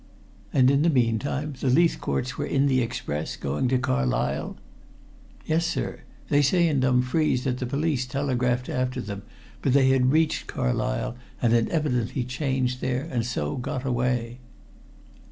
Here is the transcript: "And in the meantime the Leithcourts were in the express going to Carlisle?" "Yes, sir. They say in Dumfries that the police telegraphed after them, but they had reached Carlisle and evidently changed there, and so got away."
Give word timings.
"And 0.51 0.71
in 0.71 0.81
the 0.81 0.89
meantime 0.89 1.53
the 1.59 1.69
Leithcourts 1.69 2.35
were 2.35 2.47
in 2.47 2.65
the 2.65 2.81
express 2.81 3.35
going 3.35 3.67
to 3.67 3.77
Carlisle?" 3.77 4.57
"Yes, 5.45 5.63
sir. 5.67 5.99
They 6.27 6.41
say 6.41 6.67
in 6.67 6.79
Dumfries 6.79 7.43
that 7.43 7.59
the 7.59 7.67
police 7.67 8.07
telegraphed 8.07 8.67
after 8.67 8.99
them, 8.99 9.21
but 9.61 9.73
they 9.73 9.89
had 9.89 10.11
reached 10.11 10.47
Carlisle 10.47 11.17
and 11.39 11.53
evidently 11.69 12.23
changed 12.23 12.81
there, 12.81 13.07
and 13.11 13.23
so 13.23 13.57
got 13.57 13.85
away." 13.85 14.39